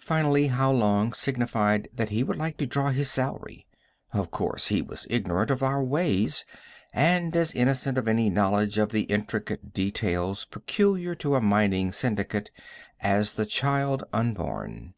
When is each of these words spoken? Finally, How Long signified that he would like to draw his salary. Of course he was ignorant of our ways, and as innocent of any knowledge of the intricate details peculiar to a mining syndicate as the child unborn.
Finally, 0.00 0.48
How 0.48 0.72
Long 0.72 1.12
signified 1.12 1.86
that 1.94 2.08
he 2.08 2.24
would 2.24 2.36
like 2.36 2.56
to 2.56 2.66
draw 2.66 2.90
his 2.90 3.08
salary. 3.08 3.68
Of 4.12 4.32
course 4.32 4.66
he 4.66 4.82
was 4.82 5.06
ignorant 5.08 5.48
of 5.48 5.62
our 5.62 5.80
ways, 5.80 6.44
and 6.92 7.36
as 7.36 7.52
innocent 7.54 7.96
of 7.96 8.08
any 8.08 8.30
knowledge 8.30 8.78
of 8.78 8.90
the 8.90 9.02
intricate 9.02 9.72
details 9.72 10.44
peculiar 10.44 11.14
to 11.14 11.36
a 11.36 11.40
mining 11.40 11.92
syndicate 11.92 12.50
as 13.00 13.34
the 13.34 13.46
child 13.46 14.02
unborn. 14.12 14.94